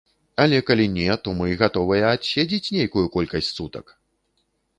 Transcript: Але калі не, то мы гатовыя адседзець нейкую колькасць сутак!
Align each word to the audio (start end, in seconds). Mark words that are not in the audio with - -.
Але 0.43 0.61
калі 0.69 0.87
не, 0.93 1.17
то 1.27 1.33
мы 1.41 1.49
гатовыя 1.61 2.09
адседзець 2.15 2.73
нейкую 2.79 3.05
колькасць 3.19 3.53
сутак! 3.61 3.85